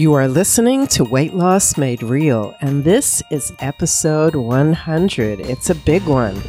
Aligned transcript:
You 0.00 0.14
are 0.14 0.28
listening 0.28 0.86
to 0.86 1.04
Weight 1.04 1.34
Loss 1.34 1.76
Made 1.76 2.02
Real, 2.02 2.56
and 2.62 2.82
this 2.82 3.22
is 3.30 3.52
episode 3.58 4.34
100. 4.34 5.40
It's 5.40 5.68
a 5.68 5.74
big 5.74 6.02
one. 6.04 6.40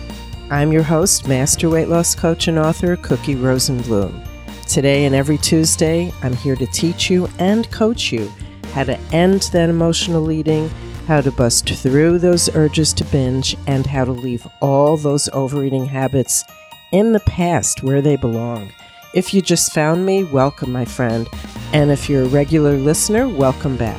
I'm 0.50 0.71
your 0.71 0.84
host, 0.84 1.28
Master 1.28 1.70
Weight 1.70 1.90
Loss 1.90 2.16
Coach 2.16 2.48
and 2.48 2.58
author, 2.58 2.96
Cookie 2.96 3.36
Rosenblum. 3.36 4.25
Today 4.70 5.04
and 5.04 5.14
every 5.14 5.38
Tuesday, 5.38 6.14
I'm 6.21 6.34
here 6.34 6.56
to 6.56 6.66
teach 6.68 7.10
you 7.10 7.28
and 7.39 7.70
coach 7.71 8.10
you 8.10 8.32
how 8.71 8.86
to 8.86 8.98
end 9.11 9.42
that 9.52 9.70
emotional 9.70 10.32
eating, 10.32 10.70
how 11.06 11.20
to 11.20 11.29
bust 11.29 11.68
through 11.71 12.20
those 12.20 12.47
urges 12.56 12.93
to 12.93 13.04
binge, 13.04 13.57
and 13.68 13.86
how 13.86 14.06
to 14.06 14.14
leave 14.14 14.47
all 14.61 14.96
those 14.96 15.28
overeating 15.33 15.83
habits 15.83 16.46
in 16.93 17.11
the 17.11 17.20
past 17.20 17.83
where 17.83 18.02
they 18.02 18.15
belong. 18.15 18.71
If 19.14 19.33
you 19.33 19.42
just 19.42 19.74
found 19.74 20.06
me, 20.06 20.24
welcome, 20.24 20.71
my 20.71 20.86
friend. 20.86 21.28
And 21.74 21.89
if 21.89 22.10
you're 22.10 22.24
a 22.24 22.28
regular 22.28 22.75
listener, 22.75 23.30
welcome 23.30 23.78
back. 23.78 23.98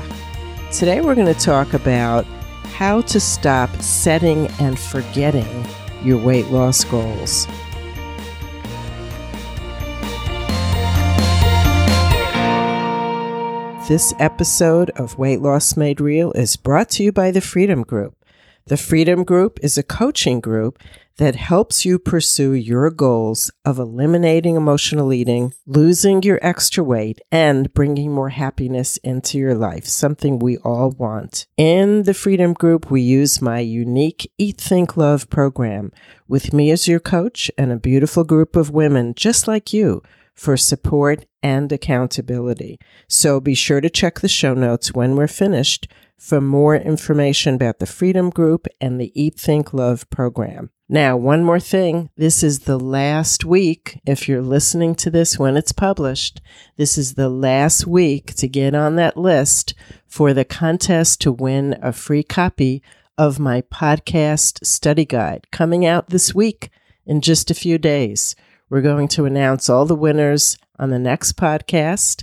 Today 0.70 1.00
we're 1.00 1.14
going 1.14 1.32
to 1.32 1.40
talk 1.40 1.72
about 1.72 2.26
how 2.74 3.00
to 3.00 3.18
stop 3.18 3.74
setting 3.76 4.46
and 4.60 4.78
forgetting 4.78 5.66
your 6.04 6.18
weight 6.18 6.48
loss 6.48 6.84
goals. 6.84 7.46
This 13.88 14.12
episode 14.18 14.90
of 14.90 15.16
Weight 15.16 15.40
Loss 15.40 15.74
Made 15.74 15.98
Real 15.98 16.30
is 16.32 16.56
brought 16.56 16.90
to 16.90 17.02
you 17.02 17.10
by 17.10 17.30
the 17.30 17.40
Freedom 17.40 17.84
Group. 17.84 18.14
The 18.66 18.76
Freedom 18.76 19.24
Group 19.24 19.58
is 19.62 19.78
a 19.78 19.82
coaching 19.82 20.40
group 20.40 20.78
that 21.16 21.36
helps 21.36 21.84
you 21.84 21.98
pursue 21.98 22.52
your 22.52 22.90
goals 22.90 23.50
of 23.64 23.78
eliminating 23.78 24.56
emotional 24.56 25.12
eating, 25.12 25.52
losing 25.66 26.22
your 26.22 26.38
extra 26.42 26.82
weight, 26.82 27.20
and 27.30 27.72
bringing 27.74 28.12
more 28.12 28.30
happiness 28.30 28.96
into 28.98 29.38
your 29.38 29.54
life, 29.54 29.86
something 29.86 30.38
we 30.38 30.56
all 30.58 30.90
want. 30.90 31.46
In 31.56 32.04
the 32.04 32.14
Freedom 32.14 32.52
Group, 32.52 32.90
we 32.90 33.00
use 33.00 33.42
my 33.42 33.60
unique 33.60 34.30
Eat, 34.38 34.60
Think, 34.60 34.96
Love 34.96 35.28
program 35.28 35.92
with 36.28 36.52
me 36.52 36.70
as 36.70 36.88
your 36.88 37.00
coach 37.00 37.50
and 37.58 37.70
a 37.70 37.76
beautiful 37.76 38.24
group 38.24 38.56
of 38.56 38.70
women 38.70 39.14
just 39.14 39.46
like 39.46 39.72
you 39.72 40.02
for 40.34 40.56
support 40.56 41.26
and 41.42 41.70
accountability. 41.72 42.78
So 43.08 43.40
be 43.40 43.54
sure 43.54 43.80
to 43.80 43.90
check 43.90 44.20
the 44.20 44.28
show 44.28 44.54
notes 44.54 44.94
when 44.94 45.16
we're 45.16 45.28
finished 45.28 45.88
for 46.18 46.40
more 46.40 46.76
information 46.76 47.54
about 47.54 47.80
the 47.80 47.86
Freedom 47.86 48.30
Group 48.30 48.66
and 48.80 49.00
the 49.00 49.12
Eat, 49.20 49.38
Think, 49.38 49.74
Love 49.74 50.08
program. 50.08 50.70
Now, 50.92 51.16
one 51.16 51.42
more 51.42 51.58
thing. 51.58 52.10
This 52.18 52.42
is 52.42 52.58
the 52.58 52.78
last 52.78 53.46
week, 53.46 53.98
if 54.04 54.28
you're 54.28 54.42
listening 54.42 54.94
to 54.96 55.08
this 55.08 55.38
when 55.38 55.56
it's 55.56 55.72
published, 55.72 56.42
this 56.76 56.98
is 56.98 57.14
the 57.14 57.30
last 57.30 57.86
week 57.86 58.34
to 58.34 58.46
get 58.46 58.74
on 58.74 58.96
that 58.96 59.16
list 59.16 59.72
for 60.06 60.34
the 60.34 60.44
contest 60.44 61.22
to 61.22 61.32
win 61.32 61.78
a 61.80 61.94
free 61.94 62.22
copy 62.22 62.82
of 63.16 63.38
my 63.38 63.62
podcast 63.62 64.66
study 64.66 65.06
guide 65.06 65.46
coming 65.50 65.86
out 65.86 66.10
this 66.10 66.34
week 66.34 66.68
in 67.06 67.22
just 67.22 67.50
a 67.50 67.54
few 67.54 67.78
days. 67.78 68.36
We're 68.68 68.82
going 68.82 69.08
to 69.08 69.24
announce 69.24 69.70
all 69.70 69.86
the 69.86 69.96
winners 69.96 70.58
on 70.78 70.90
the 70.90 70.98
next 70.98 71.38
podcast. 71.38 72.22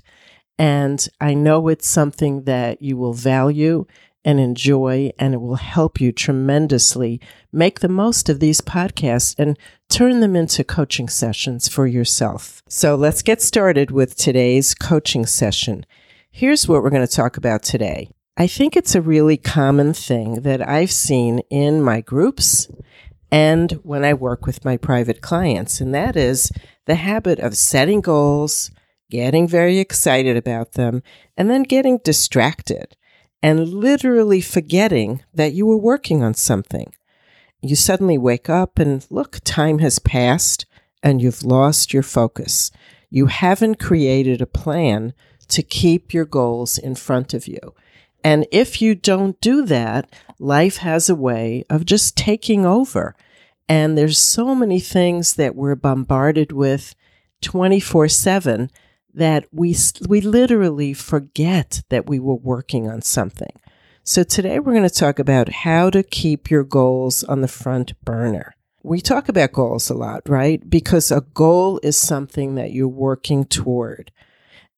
And 0.59 1.09
I 1.19 1.33
know 1.33 1.69
it's 1.69 1.87
something 1.87 2.43
that 2.43 2.83
you 2.83 2.97
will 2.97 3.13
value 3.13 3.87
and 4.25 4.39
enjoy, 4.39 5.11
and 5.17 5.33
it 5.33 5.41
will 5.41 5.55
help 5.55 6.01
you 6.01 6.11
tremendously 6.11 7.21
make 7.51 7.79
the 7.79 7.89
most 7.89 8.29
of 8.29 8.39
these 8.39 8.61
podcasts 8.61 9.35
and 9.37 9.57
turn 9.89 10.19
them 10.19 10.35
into 10.35 10.63
coaching 10.63 11.07
sessions 11.07 11.67
for 11.67 11.87
yourself. 11.87 12.61
So 12.67 12.95
let's 12.95 13.21
get 13.21 13.41
started 13.41 13.91
with 13.91 14.15
today's 14.15 14.75
coaching 14.75 15.25
session. 15.25 15.85
Here's 16.31 16.67
what 16.67 16.83
we're 16.83 16.89
going 16.89 17.07
to 17.07 17.13
talk 17.13 17.37
about 17.37 17.63
today. 17.63 18.09
I 18.37 18.47
think 18.47 18.75
it's 18.75 18.95
a 18.95 19.01
really 19.01 19.37
common 19.37 19.93
thing 19.93 20.41
that 20.41 20.67
I've 20.67 20.91
seen 20.91 21.39
in 21.49 21.81
my 21.81 22.01
groups 22.01 22.69
and 23.31 23.71
when 23.83 24.03
I 24.05 24.13
work 24.13 24.45
with 24.45 24.63
my 24.63 24.77
private 24.77 25.21
clients. 25.21 25.81
And 25.81 25.93
that 25.93 26.15
is 26.15 26.51
the 26.85 26.95
habit 26.95 27.39
of 27.39 27.57
setting 27.57 28.01
goals, 28.01 28.71
getting 29.09 29.47
very 29.47 29.79
excited 29.79 30.37
about 30.37 30.73
them, 30.73 31.03
and 31.35 31.49
then 31.49 31.63
getting 31.63 31.99
distracted 32.03 32.95
and 33.41 33.69
literally 33.69 34.41
forgetting 34.41 35.23
that 35.33 35.53
you 35.53 35.65
were 35.65 35.77
working 35.77 36.23
on 36.23 36.33
something. 36.33 36.93
You 37.61 37.75
suddenly 37.75 38.17
wake 38.17 38.49
up 38.49 38.79
and 38.79 39.05
look, 39.09 39.39
time 39.43 39.79
has 39.79 39.99
passed 39.99 40.65
and 41.03 41.21
you've 41.21 41.43
lost 41.43 41.93
your 41.93 42.03
focus. 42.03 42.71
You 43.09 43.27
haven't 43.27 43.79
created 43.79 44.41
a 44.41 44.45
plan 44.45 45.13
to 45.49 45.63
keep 45.63 46.13
your 46.13 46.25
goals 46.25 46.77
in 46.77 46.95
front 46.95 47.33
of 47.33 47.47
you. 47.47 47.73
And 48.23 48.45
if 48.51 48.81
you 48.81 48.95
don't 48.95 49.39
do 49.41 49.65
that, 49.65 50.13
life 50.37 50.77
has 50.77 51.09
a 51.09 51.15
way 51.15 51.63
of 51.69 51.85
just 51.85 52.17
taking 52.17 52.65
over. 52.65 53.15
And 53.67 53.97
there's 53.97 54.19
so 54.19 54.53
many 54.53 54.79
things 54.79 55.35
that 55.35 55.55
we're 55.55 55.75
bombarded 55.75 56.51
with 56.51 56.95
24 57.41 58.09
7 58.09 58.69
that 59.13 59.45
we, 59.51 59.75
we 60.07 60.21
literally 60.21 60.93
forget 60.93 61.81
that 61.89 62.07
we 62.07 62.19
were 62.19 62.35
working 62.35 62.89
on 62.89 63.01
something. 63.01 63.51
So 64.03 64.23
today 64.23 64.59
we're 64.59 64.73
going 64.73 64.87
to 64.87 64.89
talk 64.89 65.19
about 65.19 65.49
how 65.49 65.89
to 65.89 66.03
keep 66.03 66.49
your 66.49 66.63
goals 66.63 67.23
on 67.23 67.41
the 67.41 67.47
front 67.47 67.93
burner. 68.03 68.55
We 68.81 69.01
talk 69.01 69.29
about 69.29 69.51
goals 69.51 69.89
a 69.89 69.93
lot, 69.93 70.27
right? 70.27 70.67
Because 70.69 71.11
a 71.11 71.21
goal 71.21 71.79
is 71.83 71.97
something 71.97 72.55
that 72.55 72.71
you're 72.71 72.87
working 72.87 73.45
toward. 73.45 74.11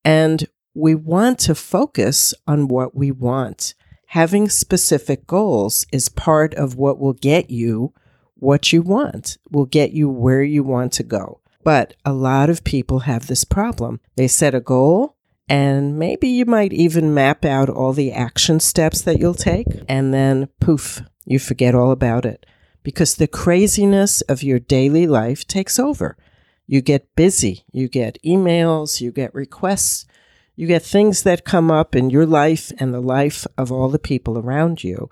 And 0.04 0.48
we 0.74 0.96
want 0.96 1.40
to 1.40 1.56
focus 1.56 2.34
on 2.48 2.68
what 2.68 2.96
we 2.96 3.12
want. 3.12 3.76
Having 4.08 4.50
specific 4.50 5.28
goals 5.28 5.86
is 5.94 6.10
part 6.10 6.54
of 6.56 6.76
what 6.76 7.00
will 7.00 7.14
get 7.14 7.50
you 7.50 7.94
what 8.42 8.74
you 8.74 8.82
want, 8.82 9.38
will 9.52 9.68
get 9.68 9.92
you 9.92 10.10
where 10.10 10.42
you 10.42 10.64
want 10.64 10.92
to 10.94 11.04
go. 11.04 11.41
But 11.64 11.96
a 12.04 12.14
lot 12.14 12.50
of 12.50 12.64
people 12.64 13.00
have 13.00 13.28
this 13.28 13.44
problem. 13.44 14.00
They 14.16 14.28
set 14.28 14.56
a 14.56 14.60
goal, 14.60 15.16
and 15.48 16.00
maybe 16.00 16.28
you 16.28 16.46
might 16.46 16.74
even 16.74 17.14
map 17.14 17.46
out 17.46 17.70
all 17.70 17.94
the 17.94 18.12
action 18.12 18.60
steps 18.60 19.02
that 19.02 19.20
you'll 19.20 19.34
take, 19.34 19.68
and 19.88 20.14
then 20.14 20.50
poof, 20.60 21.02
you 21.26 21.40
forget 21.40 21.76
all 21.76 21.92
about 21.92 22.26
it 22.26 22.46
because 22.84 23.16
the 23.16 23.28
craziness 23.28 24.22
of 24.22 24.44
your 24.44 24.60
daily 24.60 25.08
life 25.08 25.46
takes 25.48 25.78
over. 25.78 26.18
You 26.68 26.82
get 26.82 27.16
busy, 27.16 27.64
you 27.72 27.88
get 27.88 28.18
emails, 28.26 29.02
you 29.02 29.12
get 29.12 29.34
requests, 29.36 30.06
you 30.56 30.68
get 30.68 30.84
things 30.84 31.24
that 31.24 31.46
come 31.46 31.70
up 31.70 31.96
in 31.96 32.10
your 32.10 32.26
life 32.26 32.72
and 32.80 32.94
the 32.94 33.02
life 33.02 33.46
of 33.58 33.72
all 33.72 33.90
the 33.90 34.00
people 34.00 34.38
around 34.38 34.84
you. 34.84 35.10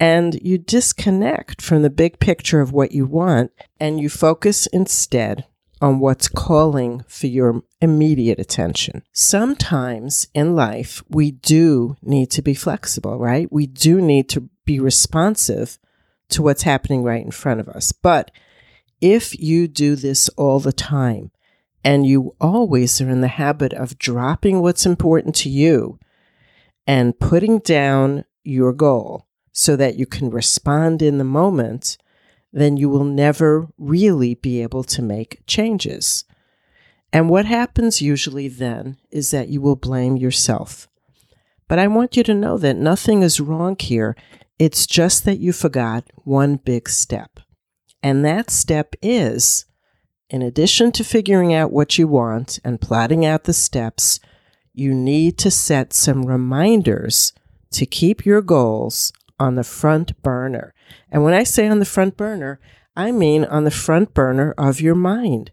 And 0.00 0.34
you 0.42 0.58
disconnect 0.58 1.62
from 1.62 1.82
the 1.82 1.90
big 1.90 2.18
picture 2.18 2.60
of 2.60 2.72
what 2.72 2.92
you 2.92 3.06
want 3.06 3.52
and 3.78 4.00
you 4.00 4.08
focus 4.08 4.66
instead 4.66 5.46
on 5.84 5.98
what's 5.98 6.28
calling 6.28 7.04
for 7.06 7.26
your 7.26 7.62
immediate 7.82 8.38
attention. 8.38 9.02
Sometimes 9.12 10.26
in 10.32 10.56
life, 10.56 11.02
we 11.10 11.32
do 11.32 11.94
need 12.00 12.30
to 12.30 12.40
be 12.40 12.54
flexible, 12.54 13.18
right? 13.18 13.52
We 13.52 13.66
do 13.66 14.00
need 14.00 14.30
to 14.30 14.48
be 14.64 14.80
responsive 14.80 15.78
to 16.30 16.40
what's 16.40 16.62
happening 16.62 17.02
right 17.02 17.22
in 17.22 17.30
front 17.30 17.60
of 17.60 17.68
us. 17.68 17.92
But 17.92 18.30
if 19.02 19.38
you 19.38 19.68
do 19.68 19.94
this 19.94 20.30
all 20.30 20.58
the 20.58 20.72
time 20.72 21.30
and 21.84 22.06
you 22.06 22.34
always 22.40 22.98
are 23.02 23.10
in 23.10 23.20
the 23.20 23.28
habit 23.28 23.74
of 23.74 23.98
dropping 23.98 24.62
what's 24.62 24.86
important 24.86 25.34
to 25.34 25.50
you 25.50 25.98
and 26.86 27.18
putting 27.18 27.58
down 27.58 28.24
your 28.42 28.72
goal 28.72 29.26
so 29.52 29.76
that 29.76 29.96
you 29.96 30.06
can 30.06 30.30
respond 30.30 31.02
in 31.02 31.18
the 31.18 31.24
moment, 31.24 31.98
then 32.54 32.76
you 32.76 32.88
will 32.88 33.04
never 33.04 33.66
really 33.78 34.34
be 34.34 34.62
able 34.62 34.84
to 34.84 35.02
make 35.02 35.42
changes. 35.44 36.24
And 37.12 37.28
what 37.28 37.46
happens 37.46 38.00
usually 38.00 38.46
then 38.46 38.96
is 39.10 39.32
that 39.32 39.48
you 39.48 39.60
will 39.60 39.74
blame 39.74 40.16
yourself. 40.16 40.88
But 41.66 41.80
I 41.80 41.88
want 41.88 42.16
you 42.16 42.22
to 42.22 42.32
know 42.32 42.56
that 42.58 42.76
nothing 42.76 43.22
is 43.22 43.40
wrong 43.40 43.76
here. 43.78 44.16
It's 44.56 44.86
just 44.86 45.24
that 45.24 45.40
you 45.40 45.52
forgot 45.52 46.04
one 46.18 46.54
big 46.54 46.88
step. 46.88 47.40
And 48.04 48.24
that 48.24 48.50
step 48.50 48.94
is, 49.02 49.64
in 50.30 50.40
addition 50.40 50.92
to 50.92 51.02
figuring 51.02 51.52
out 51.52 51.72
what 51.72 51.98
you 51.98 52.06
want 52.06 52.60
and 52.64 52.80
plotting 52.80 53.26
out 53.26 53.44
the 53.44 53.52
steps, 53.52 54.20
you 54.72 54.94
need 54.94 55.38
to 55.38 55.50
set 55.50 55.92
some 55.92 56.24
reminders 56.24 57.32
to 57.72 57.84
keep 57.84 58.24
your 58.24 58.42
goals 58.42 59.12
on 59.38 59.54
the 59.54 59.64
front 59.64 60.20
burner. 60.22 60.74
And 61.10 61.24
when 61.24 61.34
I 61.34 61.44
say 61.44 61.66
on 61.68 61.78
the 61.78 61.84
front 61.84 62.16
burner, 62.16 62.60
I 62.96 63.12
mean 63.12 63.44
on 63.44 63.64
the 63.64 63.70
front 63.70 64.14
burner 64.14 64.52
of 64.56 64.80
your 64.80 64.94
mind. 64.94 65.52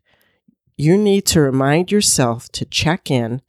You 0.78 0.98
need 0.98 1.26
to 1.28 1.42
remind 1.42 1.92
yourself 1.92 2.52
to 2.54 2.66
check 2.66 3.12
in 3.12 3.42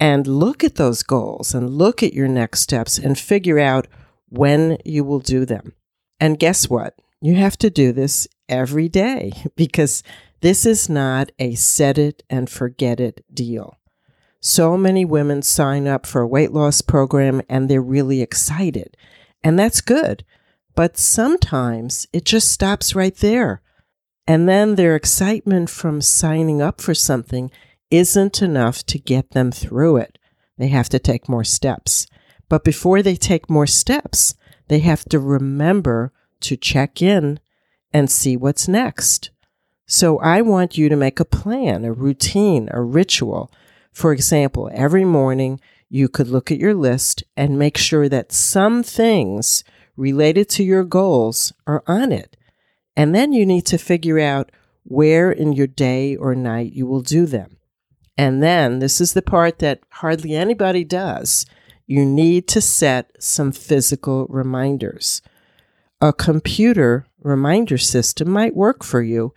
and 0.00 0.26
look 0.26 0.64
at 0.64 0.74
those 0.74 1.02
goals 1.02 1.54
and 1.54 1.70
look 1.70 2.02
at 2.02 2.14
your 2.14 2.28
next 2.28 2.60
steps 2.60 2.98
and 2.98 3.18
figure 3.18 3.58
out 3.58 3.86
when 4.28 4.78
you 4.84 5.04
will 5.04 5.20
do 5.20 5.44
them. 5.44 5.74
And 6.20 6.38
guess 6.38 6.68
what? 6.68 6.98
You 7.20 7.36
have 7.36 7.56
to 7.58 7.70
do 7.70 7.92
this 7.92 8.28
every 8.48 8.88
day 8.88 9.32
because 9.56 10.02
this 10.40 10.66
is 10.66 10.88
not 10.88 11.32
a 11.38 11.54
set 11.54 11.96
it 11.96 12.22
and 12.28 12.50
forget 12.50 13.00
it 13.00 13.24
deal. 13.32 13.78
So 14.40 14.76
many 14.76 15.06
women 15.06 15.40
sign 15.40 15.88
up 15.88 16.04
for 16.04 16.20
a 16.20 16.26
weight 16.26 16.52
loss 16.52 16.82
program 16.82 17.40
and 17.48 17.68
they're 17.68 17.80
really 17.80 18.20
excited. 18.20 18.94
And 19.44 19.58
that's 19.58 19.80
good. 19.82 20.24
But 20.74 20.96
sometimes 20.96 22.08
it 22.12 22.24
just 22.24 22.50
stops 22.50 22.96
right 22.96 23.14
there. 23.14 23.62
And 24.26 24.48
then 24.48 24.74
their 24.74 24.96
excitement 24.96 25.68
from 25.68 26.00
signing 26.00 26.62
up 26.62 26.80
for 26.80 26.94
something 26.94 27.50
isn't 27.90 28.42
enough 28.42 28.84
to 28.86 28.98
get 28.98 29.30
them 29.32 29.52
through 29.52 29.98
it. 29.98 30.18
They 30.56 30.68
have 30.68 30.88
to 30.88 30.98
take 30.98 31.28
more 31.28 31.44
steps. 31.44 32.06
But 32.48 32.64
before 32.64 33.02
they 33.02 33.16
take 33.16 33.50
more 33.50 33.66
steps, 33.66 34.34
they 34.68 34.78
have 34.80 35.04
to 35.06 35.18
remember 35.18 36.12
to 36.40 36.56
check 36.56 37.02
in 37.02 37.38
and 37.92 38.10
see 38.10 38.36
what's 38.36 38.66
next. 38.66 39.30
So 39.86 40.18
I 40.20 40.40
want 40.40 40.78
you 40.78 40.88
to 40.88 40.96
make 40.96 41.20
a 41.20 41.24
plan, 41.24 41.84
a 41.84 41.92
routine, 41.92 42.68
a 42.72 42.80
ritual. 42.80 43.52
For 43.92 44.12
example, 44.12 44.70
every 44.72 45.04
morning 45.04 45.60
you 45.94 46.08
could 46.08 46.26
look 46.26 46.50
at 46.50 46.58
your 46.58 46.74
list 46.74 47.22
and 47.36 47.56
make 47.56 47.78
sure 47.78 48.08
that 48.08 48.32
some 48.32 48.82
things 48.82 49.62
related 49.96 50.48
to 50.48 50.64
your 50.64 50.82
goals 50.82 51.52
are 51.68 51.84
on 51.86 52.10
it. 52.10 52.36
And 52.96 53.14
then 53.14 53.32
you 53.32 53.46
need 53.46 53.64
to 53.66 53.78
figure 53.78 54.18
out 54.18 54.50
where 54.82 55.30
in 55.30 55.52
your 55.52 55.68
day 55.68 56.16
or 56.16 56.34
night 56.34 56.72
you 56.72 56.84
will 56.84 57.00
do 57.00 57.26
them. 57.26 57.58
And 58.18 58.42
then 58.42 58.80
this 58.80 59.00
is 59.00 59.12
the 59.12 59.22
part 59.22 59.60
that 59.60 59.82
hardly 59.90 60.34
anybody 60.34 60.82
does. 60.82 61.46
You 61.86 62.04
need 62.04 62.48
to 62.48 62.60
set 62.60 63.12
some 63.20 63.52
physical 63.52 64.26
reminders. 64.28 65.22
A 66.00 66.12
computer 66.12 67.06
reminder 67.22 67.78
system 67.78 68.30
might 68.30 68.56
work 68.56 68.82
for 68.82 69.00
you 69.00 69.32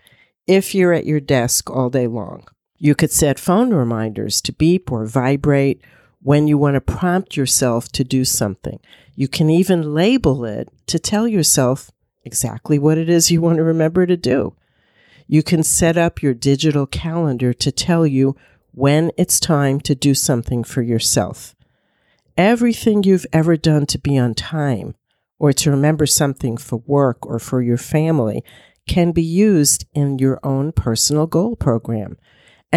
if 0.47 0.73
you're 0.73 0.93
at 0.93 1.05
your 1.05 1.19
desk 1.19 1.69
all 1.69 1.91
day 1.91 2.07
long. 2.07 2.47
You 2.79 2.95
could 2.95 3.11
set 3.11 3.37
phone 3.37 3.71
reminders 3.75 4.41
to 4.41 4.51
beep 4.51 4.91
or 4.91 5.05
vibrate 5.05 5.83
when 6.27 6.45
you 6.45 6.57
want 6.57 6.73
to 6.75 6.81
prompt 6.81 7.37
yourself 7.37 7.87
to 7.87 8.03
do 8.03 8.25
something. 8.25 8.81
You 9.15 9.29
can 9.29 9.49
even 9.49 9.93
label 9.93 10.43
it 10.43 10.67
to 10.87 10.99
tell 10.99 11.25
yourself 11.25 11.89
exactly 12.25 12.77
what 12.77 12.97
it 12.97 13.07
is 13.07 13.31
you 13.31 13.39
want 13.39 13.55
to 13.55 13.63
remember 13.63 14.05
to 14.05 14.17
do. 14.17 14.53
You 15.25 15.41
can 15.41 15.63
set 15.63 15.95
up 15.95 16.21
your 16.21 16.33
digital 16.33 16.85
calendar 16.85 17.53
to 17.53 17.71
tell 17.71 18.05
you 18.05 18.35
when 18.73 19.09
it's 19.15 19.39
time 19.39 19.79
to 19.79 19.95
do 19.95 20.13
something 20.13 20.65
for 20.65 20.81
yourself. 20.81 21.55
Everything 22.35 23.03
you've 23.03 23.25
ever 23.31 23.55
done 23.55 23.85
to 23.85 23.97
be 23.97 24.17
on 24.17 24.33
time 24.33 24.95
or 25.39 25.53
to 25.53 25.71
remember 25.71 26.05
something 26.05 26.57
for 26.57 26.83
work 26.85 27.25
or 27.25 27.39
for 27.39 27.61
your 27.61 27.77
family 27.77 28.43
can 28.85 29.13
be 29.13 29.23
used 29.23 29.85
in 29.93 30.19
your 30.19 30.41
own 30.43 30.73
personal 30.73 31.25
goal 31.25 31.55
program. 31.55 32.17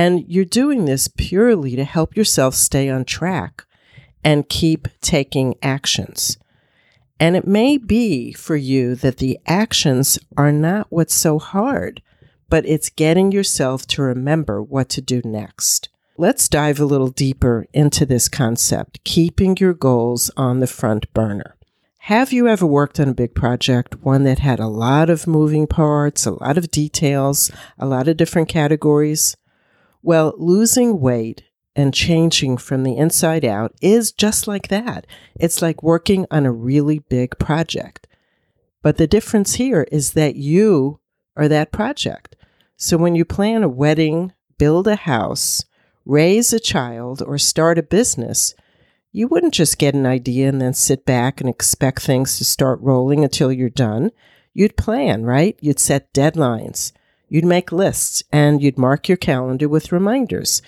And 0.00 0.24
you're 0.28 0.46
doing 0.46 0.86
this 0.86 1.08
purely 1.08 1.76
to 1.76 1.84
help 1.84 2.16
yourself 2.16 2.54
stay 2.54 2.88
on 2.88 3.04
track 3.04 3.66
and 4.24 4.48
keep 4.48 4.88
taking 5.02 5.56
actions. 5.60 6.38
And 7.18 7.36
it 7.36 7.46
may 7.46 7.76
be 7.76 8.32
for 8.32 8.56
you 8.56 8.94
that 8.94 9.18
the 9.18 9.38
actions 9.46 10.18
are 10.38 10.52
not 10.52 10.86
what's 10.88 11.12
so 11.12 11.38
hard, 11.38 12.00
but 12.48 12.64
it's 12.64 12.88
getting 12.88 13.30
yourself 13.30 13.86
to 13.88 14.00
remember 14.00 14.62
what 14.62 14.88
to 14.88 15.02
do 15.02 15.20
next. 15.22 15.90
Let's 16.16 16.48
dive 16.48 16.80
a 16.80 16.86
little 16.86 17.10
deeper 17.10 17.66
into 17.74 18.06
this 18.06 18.30
concept, 18.30 19.04
keeping 19.04 19.54
your 19.58 19.74
goals 19.74 20.30
on 20.34 20.60
the 20.60 20.66
front 20.66 21.12
burner. 21.12 21.56
Have 22.04 22.32
you 22.32 22.48
ever 22.48 22.64
worked 22.64 22.98
on 23.00 23.10
a 23.10 23.14
big 23.14 23.34
project, 23.34 23.96
one 24.02 24.24
that 24.24 24.38
had 24.38 24.60
a 24.60 24.66
lot 24.66 25.10
of 25.10 25.26
moving 25.26 25.66
parts, 25.66 26.24
a 26.24 26.30
lot 26.30 26.56
of 26.56 26.70
details, 26.70 27.50
a 27.78 27.84
lot 27.84 28.08
of 28.08 28.16
different 28.16 28.48
categories? 28.48 29.36
Well, 30.02 30.34
losing 30.38 31.00
weight 31.00 31.44
and 31.76 31.94
changing 31.94 32.56
from 32.56 32.82
the 32.82 32.96
inside 32.96 33.44
out 33.44 33.74
is 33.80 34.12
just 34.12 34.48
like 34.48 34.68
that. 34.68 35.06
It's 35.38 35.62
like 35.62 35.82
working 35.82 36.26
on 36.30 36.46
a 36.46 36.52
really 36.52 36.98
big 36.98 37.38
project. 37.38 38.06
But 38.82 38.96
the 38.96 39.06
difference 39.06 39.54
here 39.54 39.86
is 39.92 40.12
that 40.12 40.36
you 40.36 41.00
are 41.36 41.48
that 41.48 41.72
project. 41.72 42.36
So 42.76 42.96
when 42.96 43.14
you 43.14 43.24
plan 43.24 43.62
a 43.62 43.68
wedding, 43.68 44.32
build 44.58 44.88
a 44.88 44.96
house, 44.96 45.64
raise 46.06 46.52
a 46.52 46.60
child, 46.60 47.22
or 47.24 47.36
start 47.36 47.78
a 47.78 47.82
business, 47.82 48.54
you 49.12 49.28
wouldn't 49.28 49.54
just 49.54 49.78
get 49.78 49.94
an 49.94 50.06
idea 50.06 50.48
and 50.48 50.60
then 50.60 50.72
sit 50.72 51.04
back 51.04 51.40
and 51.40 51.50
expect 51.50 52.02
things 52.02 52.38
to 52.38 52.44
start 52.44 52.80
rolling 52.80 53.22
until 53.22 53.52
you're 53.52 53.68
done. 53.68 54.10
You'd 54.54 54.76
plan, 54.76 55.24
right? 55.24 55.58
You'd 55.60 55.78
set 55.78 56.12
deadlines. 56.14 56.92
You'd 57.30 57.44
make 57.44 57.70
lists 57.70 58.24
and 58.32 58.60
you'd 58.60 58.76
mark 58.76 59.08
your 59.08 59.16
calendar 59.16 59.68
with 59.68 59.92
reminders 59.92 60.60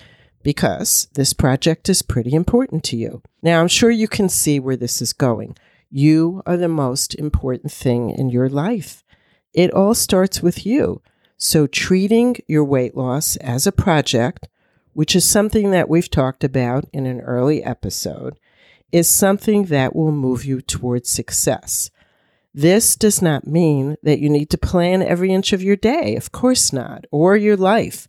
because 0.43 1.09
this 1.13 1.33
project 1.33 1.89
is 1.89 2.01
pretty 2.01 2.33
important 2.33 2.85
to 2.85 2.97
you. 2.97 3.21
Now, 3.41 3.59
I'm 3.59 3.67
sure 3.67 3.91
you 3.91 4.07
can 4.07 4.29
see 4.29 4.61
where 4.61 4.77
this 4.77 5.01
is 5.01 5.11
going. 5.11 5.57
You 5.91 6.41
are 6.45 6.55
the 6.55 6.69
most 6.69 7.15
important 7.15 7.71
thing 7.71 8.09
in 8.09 8.29
your 8.29 8.47
life. 8.47 9.03
It 9.53 9.71
all 9.71 9.93
starts 9.93 10.41
with 10.41 10.65
you. 10.65 11.01
So, 11.35 11.67
treating 11.67 12.37
your 12.47 12.63
weight 12.63 12.95
loss 12.95 13.35
as 13.37 13.67
a 13.67 13.73
project, 13.73 14.47
which 14.93 15.17
is 15.17 15.29
something 15.29 15.71
that 15.71 15.89
we've 15.89 16.09
talked 16.09 16.45
about 16.45 16.85
in 16.93 17.05
an 17.05 17.19
early 17.19 17.61
episode, 17.61 18.39
is 18.93 19.09
something 19.09 19.65
that 19.65 19.93
will 19.93 20.13
move 20.13 20.45
you 20.45 20.61
towards 20.61 21.09
success. 21.09 21.89
This 22.53 22.95
does 22.95 23.21
not 23.21 23.47
mean 23.47 23.97
that 24.03 24.19
you 24.19 24.29
need 24.29 24.49
to 24.51 24.57
plan 24.57 25.01
every 25.01 25.33
inch 25.33 25.53
of 25.53 25.63
your 25.63 25.75
day, 25.75 26.15
of 26.15 26.31
course 26.31 26.71
not, 26.71 27.05
or 27.11 27.35
your 27.35 27.57
life. 27.57 28.07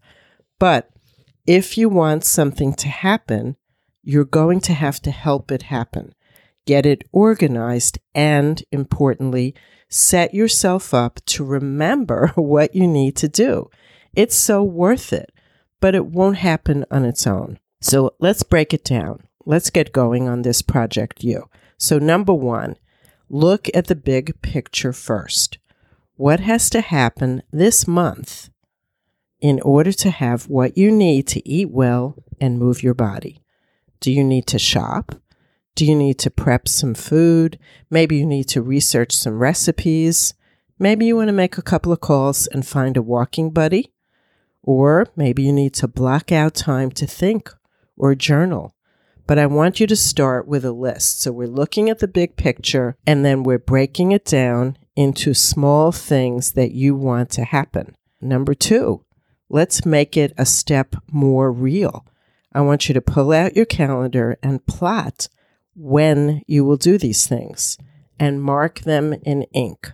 But 0.58 0.90
if 1.46 1.78
you 1.78 1.88
want 1.88 2.24
something 2.24 2.74
to 2.74 2.88
happen, 2.88 3.56
you're 4.02 4.24
going 4.24 4.60
to 4.60 4.74
have 4.74 5.00
to 5.02 5.10
help 5.10 5.50
it 5.50 5.62
happen. 5.62 6.14
Get 6.66 6.84
it 6.84 7.04
organized 7.12 7.98
and, 8.14 8.62
importantly, 8.70 9.54
set 9.88 10.34
yourself 10.34 10.92
up 10.92 11.20
to 11.26 11.44
remember 11.44 12.28
what 12.34 12.74
you 12.74 12.86
need 12.86 13.16
to 13.16 13.28
do. 13.28 13.70
It's 14.14 14.36
so 14.36 14.62
worth 14.62 15.12
it, 15.12 15.32
but 15.80 15.94
it 15.94 16.06
won't 16.06 16.36
happen 16.36 16.84
on 16.90 17.04
its 17.04 17.26
own. 17.26 17.58
So 17.80 18.14
let's 18.20 18.42
break 18.42 18.72
it 18.72 18.84
down. 18.84 19.26
Let's 19.46 19.70
get 19.70 19.92
going 19.92 20.28
on 20.28 20.42
this 20.42 20.62
project 20.62 21.22
you. 21.22 21.48
So, 21.76 21.98
number 21.98 22.32
one, 22.32 22.76
look 23.28 23.68
at 23.74 23.86
the 23.86 23.96
big 23.96 24.40
picture 24.42 24.92
first. 24.92 25.58
What 26.16 26.40
has 26.40 26.70
to 26.70 26.80
happen 26.80 27.42
this 27.52 27.88
month 27.88 28.50
in 29.40 29.60
order 29.60 29.92
to 29.92 30.10
have 30.10 30.48
what 30.48 30.78
you 30.78 30.90
need 30.90 31.26
to 31.28 31.48
eat 31.48 31.70
well 31.70 32.16
and 32.40 32.58
move 32.58 32.82
your 32.82 32.94
body? 32.94 33.42
Do 34.00 34.12
you 34.12 34.22
need 34.22 34.46
to 34.48 34.58
shop? 34.58 35.16
Do 35.74 35.84
you 35.84 35.96
need 35.96 36.18
to 36.20 36.30
prep 36.30 36.68
some 36.68 36.94
food? 36.94 37.58
Maybe 37.90 38.16
you 38.16 38.26
need 38.26 38.44
to 38.48 38.62
research 38.62 39.12
some 39.12 39.38
recipes. 39.38 40.34
Maybe 40.78 41.06
you 41.06 41.16
want 41.16 41.28
to 41.28 41.32
make 41.32 41.58
a 41.58 41.62
couple 41.62 41.92
of 41.92 42.00
calls 42.00 42.46
and 42.46 42.66
find 42.66 42.96
a 42.96 43.02
walking 43.02 43.50
buddy. 43.50 43.92
Or 44.62 45.08
maybe 45.16 45.42
you 45.42 45.52
need 45.52 45.74
to 45.74 45.88
block 45.88 46.30
out 46.30 46.54
time 46.54 46.90
to 46.92 47.06
think 47.06 47.50
or 47.96 48.14
journal. 48.14 48.73
But 49.26 49.38
I 49.38 49.46
want 49.46 49.80
you 49.80 49.86
to 49.86 49.96
start 49.96 50.46
with 50.46 50.64
a 50.64 50.72
list. 50.72 51.22
So 51.22 51.32
we're 51.32 51.48
looking 51.48 51.88
at 51.88 52.00
the 52.00 52.08
big 52.08 52.36
picture 52.36 52.96
and 53.06 53.24
then 53.24 53.42
we're 53.42 53.58
breaking 53.58 54.12
it 54.12 54.24
down 54.24 54.76
into 54.96 55.34
small 55.34 55.92
things 55.92 56.52
that 56.52 56.72
you 56.72 56.94
want 56.94 57.30
to 57.30 57.44
happen. 57.44 57.96
Number 58.20 58.54
two, 58.54 59.04
Let's 59.54 59.84
make 59.84 60.16
it 60.16 60.32
a 60.36 60.46
step 60.46 60.96
more 61.12 61.52
real. 61.52 62.06
I 62.52 62.60
want 62.62 62.88
you 62.88 62.94
to 62.94 63.00
pull 63.00 63.30
out 63.30 63.54
your 63.54 63.66
calendar 63.66 64.36
and 64.42 64.66
plot 64.66 65.28
when 65.76 66.42
you 66.46 66.64
will 66.64 66.76
do 66.76 66.98
these 66.98 67.26
things 67.26 67.78
and 68.18 68.42
mark 68.42 68.80
them 68.80 69.12
in 69.24 69.42
ink. 69.52 69.92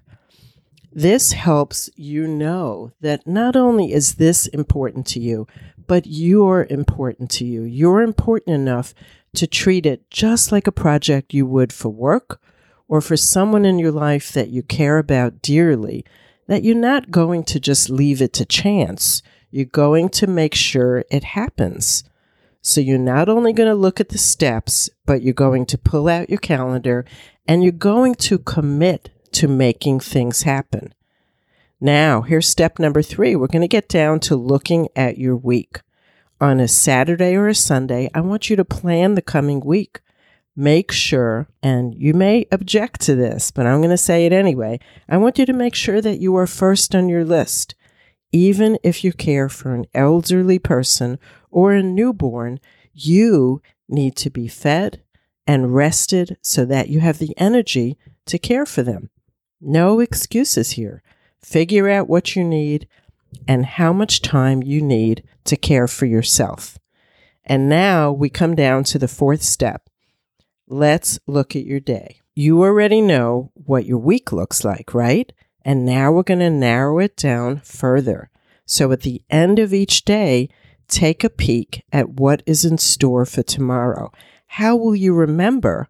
This 0.93 1.33
helps 1.33 1.91
you 1.95 2.27
know 2.27 2.93
that 3.01 3.27
not 3.27 3.57
only 3.57 3.93
is 3.93 4.15
this 4.15 4.47
important 4.47 5.07
to 5.09 5.21
you, 5.21 5.47
but 5.87 6.07
you're 6.07 6.67
important 6.71 7.31
to 7.33 7.45
you. 7.45 7.63
You're 7.63 8.03
important 8.03 8.55
enough 8.55 8.95
to 9.35 9.47
treat 9.47 9.87
it 9.87 10.11
just 10.11 10.53
like 10.53 10.67
a 10.67 10.73
project 10.73 11.35
you 11.35 11.47
would 11.47 11.73
for 11.73 11.89
work 11.89 12.41
or 12.89 13.01
for 13.01 13.17
someone 13.17 13.65
in 13.65 13.79
your 13.79 13.93
life 13.93 14.33
that 14.33 14.49
you 14.49 14.63
care 14.63 14.99
about 14.99 15.41
dearly, 15.41 16.05
that 16.49 16.65
you're 16.65 16.75
not 16.75 17.11
going 17.11 17.45
to 17.45 17.61
just 17.61 17.89
leave 17.89 18.21
it 18.21 18.33
to 18.33 18.45
chance. 18.45 19.23
You're 19.51 19.65
going 19.65 20.09
to 20.11 20.27
make 20.27 20.55
sure 20.55 21.05
it 21.11 21.23
happens. 21.23 22.05
So 22.63 22.81
you're 22.81 22.99
not 22.99 23.29
only 23.29 23.53
going 23.53 23.69
to 23.69 23.75
look 23.75 24.01
at 24.01 24.11
the 24.11 24.19
steps, 24.19 24.91
but 25.07 25.23
you're 25.23 25.33
going 25.33 25.67
to 25.67 25.79
pull 25.79 26.09
out 26.09 26.29
your 26.29 26.39
calendar 26.39 27.05
and 27.47 27.63
you're 27.63 27.73
going 27.73 28.17
to 28.17 28.39
commit 28.39 29.11
to 29.33 29.49
making 29.49 30.01
things 30.01 30.43
happen. 30.43 30.93
Now, 31.81 32.23
here's 32.23 32.49
step 32.49 32.79
number 32.79 33.01
three. 33.01 33.35
We're 33.35 33.47
going 33.47 33.63
to 33.63 33.69
get 33.69 33.89
down 33.89 34.21
to 34.21 34.37
looking 34.37 34.89
at 34.95 35.17
your 35.17 35.37
week. 35.37 35.81
On 36.43 36.59
a 36.59 36.69
Saturday 36.69 37.37
or 37.37 37.49
a 37.49 37.55
Sunday, 37.55 38.09
I 38.15 38.23
want 38.23 38.49
you 38.49 38.57
to 38.57 38.65
plan 38.65 39.15
the 39.15 39.21
coming 39.21 39.61
week. 39.61 40.01
Make 40.57 40.91
sure, 40.91 41.49
and 41.63 41.95
you 41.95 42.15
may 42.15 42.47
object 42.51 43.03
to 43.03 43.15
this, 43.15 43.51
but 43.51 43.67
I'm 43.67 43.81
going 43.81 43.91
to 43.91 43.99
say 43.99 44.25
it 44.25 44.33
anyway. 44.33 44.81
I 45.07 45.19
want 45.19 45.39
you 45.39 45.45
to 45.45 45.53
make 45.53 45.75
sure 45.75 46.01
that 46.01 46.19
you 46.19 46.35
are 46.37 46.47
first 46.47 46.95
on 46.95 47.11
your 47.11 47.27
list. 47.27 47.75
Even 48.33 48.79
if 48.83 49.05
you 49.05 49.13
care 49.13 49.51
for 49.51 49.75
an 49.75 49.85
elderly 49.93 50.59
person 50.59 51.19
or 51.51 51.75
a 51.75 51.83
newborn, 51.83 52.59
You 52.93 53.63
need 53.89 54.17
to 54.17 54.31
be 54.31 54.49
fed 54.49 55.03
and 55.47 55.75
rested 55.75 56.37
so 56.43 56.65
that 56.65 56.89
you 56.89 57.01
have 57.01 57.19
the 57.19 57.35
energy 57.37 57.99
to 58.27 58.39
care 58.39 58.67
for 58.67 58.83
them. 58.83 59.11
No 59.61 60.01
excuses 60.01 60.73
here. 60.73 61.03
Figure 61.43 61.89
out 61.89 62.09
what 62.09 62.35
you 62.35 62.45
need 62.45 62.89
and 63.47 63.65
how 63.67 63.93
much 63.93 64.23
time 64.23 64.63
you 64.63 64.81
need 64.81 65.23
to 65.45 65.57
care 65.57 65.89
for 65.89 66.07
yourself. 66.07 66.79
And 67.45 67.69
now 67.69 68.13
we 68.13 68.29
come 68.29 68.55
down 68.55 68.85
to 68.85 68.99
the 68.99 69.09
fourth 69.09 69.43
step. 69.43 69.89
Let's 70.69 71.19
look 71.27 71.57
at 71.57 71.65
your 71.65 71.81
day. 71.81 72.21
You 72.35 72.63
already 72.63 73.01
know 73.01 73.51
what 73.55 73.87
your 73.87 73.99
week 73.99 74.33
looks 74.33 74.65
like, 74.65 74.95
right? 74.95 75.33
And 75.65 75.85
now 75.85 76.13
we're 76.13 76.23
going 76.23 76.41
to 76.41 76.51
narrow 76.51 76.99
it 77.01 77.17
down 77.17 77.61
further. 77.61 78.31
So 78.67 78.93
at 78.93 79.03
the 79.03 79.23
end 79.29 79.59
of 79.59 79.75
each 79.75 80.05
day, 80.05 80.49
take 80.87 81.25
a 81.25 81.31
peek 81.31 81.83
at 81.93 82.11
what 82.11 82.43
is 82.47 82.65
in 82.65 82.79
store 82.79 83.27
for 83.27 83.43
tomorrow. 83.43 84.13
How 84.47 84.77
will 84.77 84.95
you 84.95 85.13
remember 85.13 85.89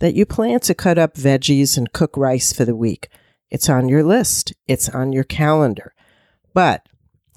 that 0.00 0.14
you 0.14 0.26
plan 0.26 0.60
to 0.60 0.74
cut 0.74 0.98
up 0.98 1.14
veggies 1.14 1.76
and 1.76 1.92
cook 1.92 2.16
rice 2.16 2.52
for 2.52 2.64
the 2.64 2.76
week? 2.76 3.08
It's 3.50 3.68
on 3.68 3.88
your 3.88 4.02
list, 4.02 4.52
it's 4.66 4.88
on 4.88 5.12
your 5.12 5.24
calendar. 5.24 5.93
But 6.54 6.88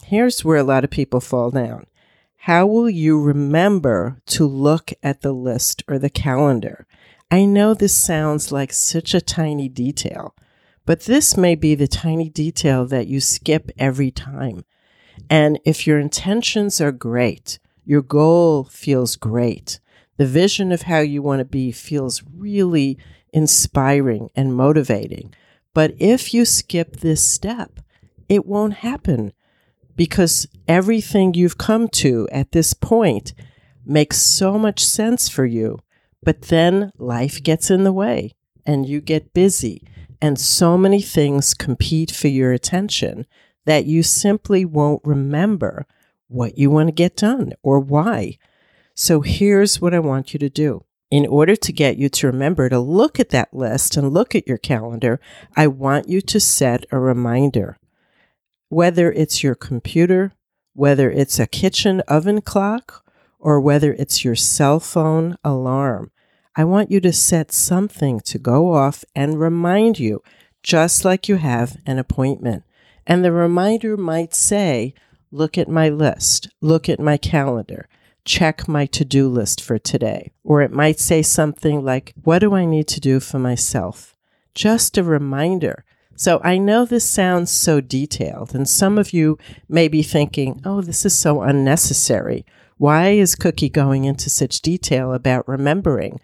here's 0.06 0.46
where 0.46 0.58
a 0.58 0.64
lot 0.64 0.84
of 0.84 0.92
people 0.92 1.20
fall 1.20 1.52
down. 1.52 1.88
How 2.42 2.66
will 2.66 2.90
you 2.90 3.22
remember 3.22 4.22
to 4.28 4.46
look 4.48 4.94
at 5.04 5.22
the 5.22 5.34
list 5.34 5.84
or 5.88 6.00
the 6.00 6.10
calendar? 6.10 6.88
I 7.30 7.44
know 7.44 7.74
this 7.74 7.98
sounds 7.98 8.54
like 8.54 8.72
such 8.72 9.14
a 9.14 9.20
tiny 9.20 9.68
detail, 9.68 10.34
but 10.86 11.02
this 11.02 11.36
may 11.36 11.56
be 11.56 11.76
the 11.76 11.88
tiny 11.88 12.30
detail 12.30 12.86
that 12.86 13.08
you 13.08 13.20
skip 13.20 13.70
every 13.78 14.12
time. 14.12 14.64
And 15.30 15.60
if 15.66 15.86
your 15.86 16.00
intentions 16.00 16.80
are 16.80 16.94
great, 16.94 17.60
your 17.84 18.02
goal 18.02 18.64
feels 18.66 19.18
great, 19.18 19.80
the 20.16 20.26
vision 20.26 20.72
of 20.72 20.84
how 20.84 21.00
you 21.00 21.22
want 21.22 21.40
to 21.40 21.46
be 21.46 21.72
feels 21.72 22.24
really 22.34 22.98
inspiring 23.34 24.30
and 24.36 24.56
motivating. 24.56 25.34
But 25.74 25.96
if 26.00 26.34
you 26.34 26.46
skip 26.46 26.98
this 26.98 27.28
step, 27.28 27.82
it 28.30 28.46
won't 28.46 28.76
happen 28.76 29.34
because 29.96 30.48
everything 30.68 31.34
you've 31.34 31.58
come 31.58 31.88
to 31.90 32.28
at 32.32 32.52
this 32.52 32.74
point 32.74 33.34
makes 33.86 34.18
so 34.18 34.58
much 34.58 34.86
sense 34.86 35.28
for 35.28 35.46
you. 35.46 35.80
But 36.24 36.44
then 36.44 36.92
life 36.98 37.42
gets 37.42 37.72
in 37.72 37.84
the 37.84 37.94
way 37.94 38.34
and 38.66 38.88
you 38.88 39.02
get 39.02 39.34
busy 39.34 39.88
and 40.22 40.40
so 40.40 40.78
many 40.78 41.02
things 41.02 41.54
compete 41.54 42.12
for 42.12 42.28
your 42.28 42.52
attention 42.52 43.26
that 43.66 43.86
you 43.86 44.04
simply 44.04 44.66
won't 44.66 45.02
remember 45.04 45.86
what 46.28 46.58
you 46.58 46.70
want 46.70 46.88
to 46.88 46.94
get 46.94 47.16
done 47.16 47.54
or 47.62 47.80
why. 47.80 48.38
So 48.94 49.22
here's 49.22 49.80
what 49.80 49.94
I 49.94 50.00
want 50.00 50.34
you 50.34 50.40
to 50.40 50.50
do. 50.50 50.84
In 51.10 51.26
order 51.26 51.56
to 51.56 51.72
get 51.72 51.98
you 51.98 52.10
to 52.10 52.28
remember 52.28 52.68
to 52.68 52.80
look 52.80 53.20
at 53.20 53.30
that 53.30 53.54
list 53.54 53.96
and 53.96 54.14
look 54.14 54.36
at 54.36 54.48
your 54.48 54.58
calendar, 54.58 55.22
I 55.56 55.68
want 55.68 56.10
you 56.10 56.20
to 56.22 56.40
set 56.40 56.86
a 56.92 57.00
reminder. 57.00 57.78
Whether 58.70 59.12
it's 59.12 59.44
your 59.44 59.56
computer, 59.56 60.34
whether 60.74 61.10
it's 61.10 61.40
a 61.40 61.48
kitchen 61.48 62.02
oven 62.02 62.42
clock, 62.42 63.06
or 63.40 63.62
whether 63.62 63.94
it's 63.94 64.26
your 64.26 64.36
cell 64.36 64.80
phone 64.80 65.38
alarm, 65.44 66.12
I 66.56 66.64
want 66.64 66.92
you 66.92 67.00
to 67.02 67.14
set 67.14 67.52
something 67.52 68.20
to 68.22 68.40
go 68.40 68.74
off 68.74 69.06
and 69.16 69.40
remind 69.40 70.00
you, 70.00 70.22
just 70.64 71.06
like 71.06 71.30
you 71.30 71.36
have 71.38 71.78
an 71.86 71.98
appointment. 72.00 72.64
And 73.06 73.24
the 73.24 73.32
reminder 73.32 73.96
might 73.96 74.34
say, 74.34 74.94
Look 75.32 75.58
at 75.58 75.70
my 75.70 75.90
list, 75.90 76.50
look 76.62 76.90
at 76.90 77.00
my 77.00 77.18
calendar, 77.18 77.88
check 78.26 78.68
my 78.68 78.86
to 78.88 79.06
do 79.06 79.30
list 79.30 79.62
for 79.62 79.78
today. 79.78 80.32
Or 80.44 80.62
it 80.62 80.72
might 80.72 81.00
say 81.00 81.22
something 81.22 81.86
like, 81.86 82.14
What 82.24 82.40
do 82.40 82.56
I 82.56 82.66
need 82.66 82.88
to 82.90 83.00
do 83.00 83.20
for 83.20 83.40
myself? 83.40 84.18
Just 84.54 84.98
a 84.98 85.04
reminder. 85.04 85.86
So 86.18 86.42
I 86.44 86.58
know 86.58 86.84
this 86.84 87.08
sounds 87.08 87.52
so 87.52 87.80
detailed, 87.80 88.56
and 88.56 88.68
some 88.68 88.98
of 88.98 89.14
you 89.14 89.38
may 89.70 89.88
be 89.88 90.02
thinking, 90.02 90.60
Oh, 90.66 90.82
this 90.82 91.06
is 91.06 91.16
so 91.16 91.44
unnecessary. 91.44 92.44
Why 92.78 93.10
is 93.10 93.36
Cookie 93.36 93.70
going 93.70 94.06
into 94.06 94.30
such 94.30 94.62
detail 94.62 95.14
about 95.14 95.48
remembering? 95.48 96.20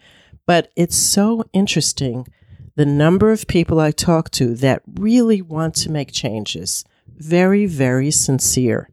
But 0.46 0.72
it's 0.74 0.96
so 0.96 1.44
interesting 1.52 2.26
the 2.74 2.84
number 2.84 3.30
of 3.30 3.46
people 3.46 3.78
I 3.78 3.92
talk 3.92 4.30
to 4.32 4.56
that 4.56 4.82
really 4.98 5.40
want 5.40 5.76
to 5.76 5.92
make 5.92 6.10
changes. 6.10 6.84
Very, 7.16 7.66
very 7.66 8.10
sincere. 8.10 8.90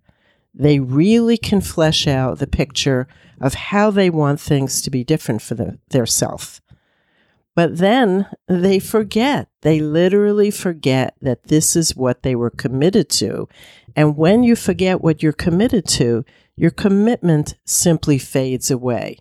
They 0.53 0.79
really 0.79 1.37
can 1.37 1.61
flesh 1.61 2.05
out 2.05 2.37
the 2.37 2.45
picture 2.45 3.07
of 3.39 3.55
how 3.55 3.89
they 3.89 4.11
want 4.11 4.39
things 4.39 4.83
to 4.83 4.91
be 4.91 5.03
different 5.03 5.41
for 5.41 5.55
the, 5.55 5.79
their 5.89 6.05
self. 6.05 6.61
But 7.55 7.77
then 7.77 8.27
they 8.47 8.79
forget. 8.79 9.49
They 9.61 9.79
literally 9.79 10.51
forget 10.51 11.15
that 11.21 11.45
this 11.45 11.75
is 11.75 11.95
what 11.95 12.23
they 12.23 12.35
were 12.35 12.49
committed 12.49 13.09
to. 13.09 13.47
And 13.95 14.17
when 14.17 14.43
you 14.43 14.55
forget 14.55 15.01
what 15.01 15.21
you're 15.21 15.33
committed 15.33 15.85
to, 15.89 16.23
your 16.55 16.71
commitment 16.71 17.55
simply 17.65 18.17
fades 18.17 18.71
away. 18.71 19.17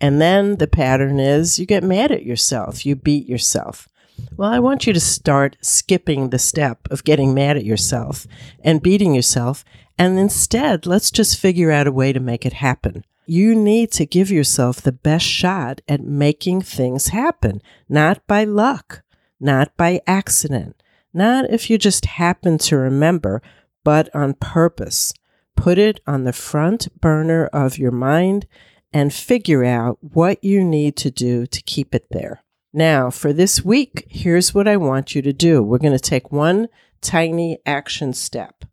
And 0.00 0.20
then 0.20 0.56
the 0.56 0.66
pattern 0.66 1.18
is 1.18 1.58
you 1.58 1.66
get 1.66 1.82
mad 1.82 2.12
at 2.12 2.24
yourself, 2.24 2.84
you 2.84 2.94
beat 2.94 3.26
yourself. 3.26 3.88
Well, 4.36 4.52
I 4.52 4.60
want 4.60 4.86
you 4.86 4.92
to 4.92 5.00
start 5.00 5.56
skipping 5.60 6.30
the 6.30 6.38
step 6.38 6.86
of 6.90 7.04
getting 7.04 7.34
mad 7.34 7.56
at 7.56 7.64
yourself 7.64 8.26
and 8.62 8.82
beating 8.82 9.14
yourself. 9.14 9.64
And 9.98 10.18
instead, 10.18 10.86
let's 10.86 11.10
just 11.10 11.38
figure 11.38 11.70
out 11.70 11.86
a 11.86 11.92
way 11.92 12.12
to 12.12 12.20
make 12.20 12.44
it 12.44 12.54
happen. 12.54 13.04
You 13.26 13.54
need 13.54 13.90
to 13.92 14.04
give 14.06 14.30
yourself 14.30 14.82
the 14.82 14.92
best 14.92 15.24
shot 15.24 15.80
at 15.88 16.02
making 16.02 16.62
things 16.62 17.08
happen, 17.08 17.62
not 17.88 18.26
by 18.26 18.44
luck, 18.44 19.02
not 19.40 19.76
by 19.76 20.00
accident, 20.06 20.82
not 21.12 21.50
if 21.50 21.70
you 21.70 21.78
just 21.78 22.04
happen 22.04 22.58
to 22.58 22.76
remember, 22.76 23.40
but 23.82 24.14
on 24.14 24.34
purpose. 24.34 25.14
Put 25.56 25.78
it 25.78 26.00
on 26.06 26.24
the 26.24 26.32
front 26.32 26.88
burner 27.00 27.46
of 27.46 27.78
your 27.78 27.92
mind 27.92 28.46
and 28.92 29.12
figure 29.12 29.64
out 29.64 29.98
what 30.00 30.42
you 30.42 30.62
need 30.62 30.96
to 30.96 31.10
do 31.10 31.46
to 31.46 31.62
keep 31.62 31.94
it 31.94 32.06
there. 32.10 32.42
Now, 32.72 33.10
for 33.10 33.32
this 33.32 33.64
week, 33.64 34.06
here's 34.10 34.52
what 34.52 34.66
I 34.66 34.76
want 34.76 35.14
you 35.14 35.22
to 35.22 35.32
do. 35.32 35.62
We're 35.62 35.78
going 35.78 35.92
to 35.92 35.98
take 35.98 36.32
one 36.32 36.68
tiny 37.00 37.58
action 37.64 38.12
step. 38.12 38.64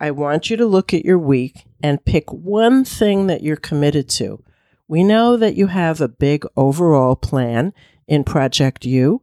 I 0.00 0.10
want 0.10 0.50
you 0.50 0.56
to 0.56 0.66
look 0.66 0.92
at 0.92 1.04
your 1.04 1.18
week 1.18 1.65
and 1.82 2.04
pick 2.04 2.32
one 2.32 2.84
thing 2.84 3.26
that 3.26 3.42
you're 3.42 3.56
committed 3.56 4.08
to. 4.10 4.42
We 4.88 5.02
know 5.02 5.36
that 5.36 5.56
you 5.56 5.66
have 5.68 6.00
a 6.00 6.08
big 6.08 6.44
overall 6.56 7.16
plan 7.16 7.72
in 8.06 8.24
Project 8.24 8.84
U. 8.84 9.22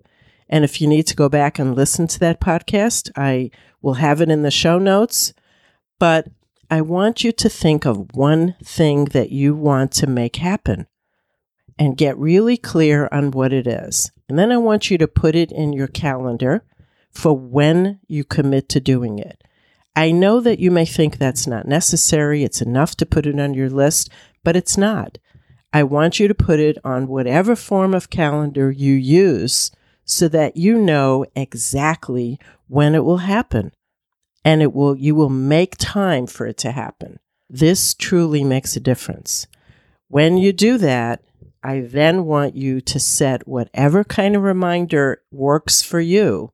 And 0.49 0.63
if 0.63 0.81
you 0.81 0.87
need 0.87 1.07
to 1.07 1.15
go 1.15 1.29
back 1.29 1.57
and 1.57 1.75
listen 1.75 2.07
to 2.07 2.19
that 2.19 2.41
podcast, 2.41 3.09
I 3.15 3.49
will 3.81 3.95
have 3.95 4.21
it 4.21 4.29
in 4.29 4.43
the 4.43 4.51
show 4.51 4.77
notes. 4.77 5.33
But 5.99 6.27
I 6.69 6.81
want 6.81 7.23
you 7.23 7.31
to 7.31 7.49
think 7.49 7.85
of 7.85 8.15
one 8.15 8.55
thing 8.63 9.05
that 9.05 9.31
you 9.31 9.55
want 9.55 9.91
to 9.93 10.07
make 10.07 10.37
happen 10.37 10.87
and 11.79 11.97
get 11.97 12.17
really 12.17 12.57
clear 12.57 13.09
on 13.11 13.31
what 13.31 13.53
it 13.53 13.67
is. 13.67 14.11
And 14.27 14.37
then 14.37 14.51
I 14.51 14.57
want 14.57 14.91
you 14.91 14.97
to 14.97 15.07
put 15.07 15.35
it 15.35 15.51
in 15.51 15.73
your 15.73 15.87
calendar 15.87 16.63
for 17.09 17.37
when 17.37 17.99
you 18.07 18.23
commit 18.23 18.69
to 18.69 18.79
doing 18.79 19.19
it. 19.19 19.43
I 19.95 20.11
know 20.11 20.39
that 20.39 20.59
you 20.59 20.71
may 20.71 20.85
think 20.85 21.17
that's 21.17 21.45
not 21.45 21.67
necessary. 21.67 22.43
It's 22.43 22.61
enough 22.61 22.95
to 22.97 23.05
put 23.05 23.25
it 23.25 23.39
on 23.39 23.53
your 23.53 23.69
list, 23.69 24.09
but 24.43 24.55
it's 24.55 24.77
not. 24.77 25.17
I 25.71 25.83
want 25.83 26.19
you 26.19 26.27
to 26.27 26.35
put 26.35 26.59
it 26.59 26.77
on 26.83 27.07
whatever 27.07 27.55
form 27.55 27.93
of 27.93 28.09
calendar 28.09 28.71
you 28.71 28.93
use 28.93 29.71
so 30.05 30.27
that 30.27 30.57
you 30.57 30.77
know 30.77 31.25
exactly 31.35 32.39
when 32.67 32.95
it 32.95 33.03
will 33.03 33.17
happen 33.17 33.71
and 34.45 34.61
it 34.61 34.73
will 34.73 34.95
you 34.95 35.15
will 35.15 35.29
make 35.29 35.77
time 35.77 36.27
for 36.27 36.45
it 36.45 36.57
to 36.57 36.71
happen. 36.71 37.19
This 37.49 37.93
truly 37.93 38.43
makes 38.43 38.75
a 38.75 38.79
difference. 38.79 39.47
When 40.09 40.37
you 40.37 40.53
do 40.53 40.77
that, 40.79 41.23
I 41.63 41.81
then 41.81 42.25
want 42.25 42.55
you 42.55 42.81
to 42.81 42.99
set 42.99 43.47
whatever 43.47 44.03
kind 44.03 44.35
of 44.35 44.43
reminder 44.43 45.21
works 45.31 45.81
for 45.81 45.99
you 45.99 46.51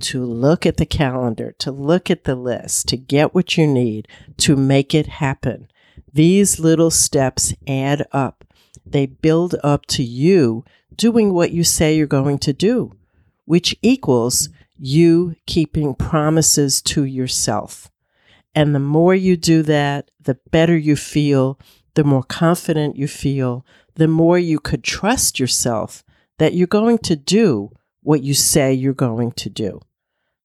to 0.00 0.24
look 0.24 0.66
at 0.66 0.76
the 0.76 0.86
calendar, 0.86 1.54
to 1.58 1.70
look 1.70 2.10
at 2.10 2.24
the 2.24 2.34
list, 2.34 2.88
to 2.88 2.96
get 2.96 3.34
what 3.34 3.56
you 3.56 3.66
need, 3.66 4.08
to 4.38 4.56
make 4.56 4.94
it 4.94 5.06
happen. 5.06 5.68
These 6.12 6.58
little 6.60 6.90
steps 6.90 7.54
add 7.66 8.06
up. 8.12 8.44
They 8.84 9.06
build 9.06 9.56
up 9.64 9.86
to 9.86 10.02
you 10.02 10.64
doing 10.94 11.32
what 11.32 11.50
you 11.50 11.64
say 11.64 11.96
you're 11.96 12.06
going 12.06 12.38
to 12.38 12.52
do, 12.52 12.92
which 13.44 13.76
equals 13.82 14.48
you 14.78 15.36
keeping 15.46 15.94
promises 15.94 16.80
to 16.82 17.04
yourself. 17.04 17.90
And 18.54 18.74
the 18.74 18.80
more 18.80 19.14
you 19.14 19.36
do 19.36 19.62
that, 19.64 20.10
the 20.20 20.38
better 20.50 20.76
you 20.76 20.96
feel, 20.96 21.58
the 21.94 22.04
more 22.04 22.22
confident 22.22 22.96
you 22.96 23.08
feel, 23.08 23.64
the 23.94 24.08
more 24.08 24.38
you 24.38 24.58
could 24.58 24.84
trust 24.84 25.38
yourself 25.38 26.04
that 26.38 26.54
you're 26.54 26.66
going 26.66 26.98
to 26.98 27.16
do 27.16 27.70
what 28.06 28.22
you 28.22 28.34
say 28.34 28.72
you're 28.72 28.94
going 28.94 29.32
to 29.32 29.50
do. 29.50 29.80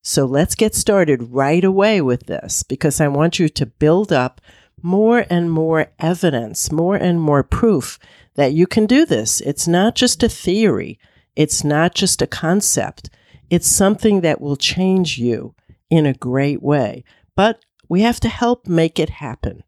So 0.01 0.25
let's 0.25 0.55
get 0.55 0.73
started 0.73 1.31
right 1.31 1.63
away 1.63 2.01
with 2.01 2.25
this 2.25 2.63
because 2.63 2.99
I 2.99 3.07
want 3.07 3.37
you 3.37 3.47
to 3.49 3.67
build 3.67 4.11
up 4.11 4.41
more 4.81 5.27
and 5.29 5.51
more 5.51 5.91
evidence, 5.99 6.71
more 6.71 6.95
and 6.95 7.21
more 7.21 7.43
proof 7.43 7.99
that 8.33 8.53
you 8.53 8.65
can 8.65 8.87
do 8.87 9.05
this. 9.05 9.41
It's 9.41 9.67
not 9.67 9.93
just 9.93 10.23
a 10.23 10.27
theory. 10.29 10.97
It's 11.35 11.63
not 11.63 11.93
just 11.93 12.19
a 12.23 12.27
concept. 12.27 13.11
It's 13.51 13.67
something 13.67 14.21
that 14.21 14.41
will 14.41 14.55
change 14.55 15.19
you 15.19 15.53
in 15.87 16.07
a 16.07 16.15
great 16.15 16.63
way. 16.63 17.03
But 17.35 17.63
we 17.87 18.01
have 18.01 18.19
to 18.21 18.29
help 18.29 18.65
make 18.65 18.97
it 18.97 19.09
happen. 19.11 19.61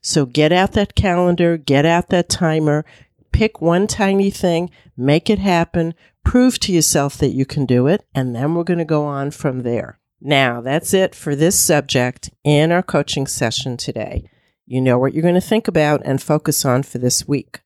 So 0.00 0.26
get 0.26 0.50
out 0.50 0.72
that 0.72 0.96
calendar, 0.96 1.56
get 1.56 1.86
out 1.86 2.08
that 2.08 2.28
timer, 2.28 2.84
pick 3.30 3.60
one 3.60 3.86
tiny 3.86 4.30
thing, 4.32 4.70
make 4.96 5.30
it 5.30 5.38
happen, 5.38 5.94
prove 6.28 6.60
to 6.60 6.74
yourself 6.74 7.16
that 7.16 7.30
you 7.30 7.46
can 7.46 7.64
do 7.64 7.86
it, 7.86 8.04
and 8.14 8.36
then 8.36 8.54
we're 8.54 8.62
going 8.62 8.78
to 8.78 8.84
go 8.84 9.06
on 9.06 9.30
from 9.30 9.62
there. 9.62 9.98
Now, 10.20 10.60
that's 10.60 10.92
it 10.92 11.14
for 11.14 11.34
this 11.34 11.58
subject 11.58 12.28
in 12.44 12.70
our 12.70 12.82
coaching 12.82 13.26
session 13.26 13.78
today. 13.78 14.28
You 14.66 14.82
know 14.82 14.98
what 14.98 15.14
you're 15.14 15.22
going 15.22 15.36
to 15.36 15.40
think 15.40 15.68
about 15.68 16.02
and 16.04 16.20
focus 16.20 16.66
on 16.66 16.82
for 16.82 16.98
this 16.98 17.26
week. 17.26 17.60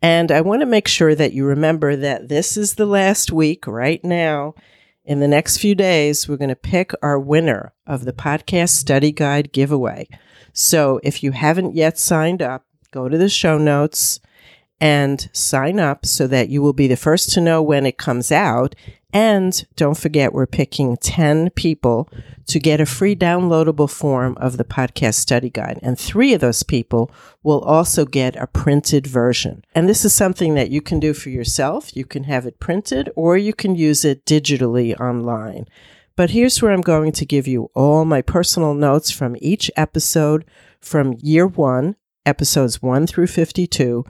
And 0.00 0.32
I 0.32 0.40
want 0.40 0.62
to 0.62 0.66
make 0.66 0.88
sure 0.88 1.14
that 1.14 1.34
you 1.34 1.44
remember 1.44 1.94
that 1.96 2.30
this 2.30 2.56
is 2.56 2.76
the 2.76 2.86
last 2.86 3.30
week 3.30 3.66
right 3.66 4.02
now. 4.02 4.54
In 5.04 5.20
the 5.20 5.28
next 5.28 5.58
few 5.58 5.74
days, 5.74 6.26
we're 6.26 6.38
going 6.38 6.48
to 6.48 6.56
pick 6.56 6.92
our 7.02 7.18
winner 7.18 7.74
of 7.86 8.06
the 8.06 8.14
podcast 8.14 8.70
study 8.70 9.12
guide 9.12 9.52
giveaway. 9.52 10.08
So 10.54 10.98
if 11.02 11.22
you 11.22 11.32
haven't 11.32 11.76
yet 11.76 11.98
signed 11.98 12.40
up, 12.40 12.64
go 12.90 13.10
to 13.10 13.18
the 13.18 13.28
show 13.28 13.58
notes 13.58 14.18
and 14.82 15.30
sign 15.32 15.78
up 15.78 16.04
so 16.04 16.26
that 16.26 16.48
you 16.48 16.60
will 16.60 16.72
be 16.72 16.88
the 16.88 16.96
first 16.96 17.30
to 17.30 17.40
know 17.40 17.62
when 17.62 17.86
it 17.86 17.98
comes 17.98 18.32
out. 18.32 18.74
And 19.12 19.64
don't 19.76 19.96
forget, 19.96 20.32
we're 20.32 20.44
picking 20.44 20.96
10 20.96 21.50
people 21.50 22.08
to 22.48 22.58
get 22.58 22.80
a 22.80 22.86
free 22.86 23.14
downloadable 23.14 23.88
form 23.88 24.36
of 24.38 24.56
the 24.56 24.64
podcast 24.64 25.14
study 25.14 25.50
guide. 25.50 25.78
And 25.82 25.96
three 25.96 26.34
of 26.34 26.40
those 26.40 26.64
people 26.64 27.12
will 27.44 27.60
also 27.60 28.04
get 28.04 28.34
a 28.34 28.48
printed 28.48 29.06
version. 29.06 29.64
And 29.72 29.88
this 29.88 30.04
is 30.04 30.14
something 30.14 30.56
that 30.56 30.70
you 30.70 30.80
can 30.80 30.98
do 30.98 31.14
for 31.14 31.30
yourself. 31.30 31.96
You 31.96 32.04
can 32.04 32.24
have 32.24 32.44
it 32.44 32.58
printed 32.58 33.08
or 33.14 33.36
you 33.36 33.54
can 33.54 33.76
use 33.76 34.04
it 34.04 34.26
digitally 34.26 34.98
online. 34.98 35.68
But 36.16 36.30
here's 36.30 36.60
where 36.60 36.72
I'm 36.72 36.80
going 36.80 37.12
to 37.12 37.24
give 37.24 37.46
you 37.46 37.70
all 37.74 38.04
my 38.04 38.20
personal 38.20 38.74
notes 38.74 39.12
from 39.12 39.36
each 39.40 39.70
episode 39.76 40.44
from 40.80 41.14
year 41.20 41.46
one, 41.46 41.94
episodes 42.26 42.82
1 42.82 43.06
through 43.06 43.28
52 43.28 44.04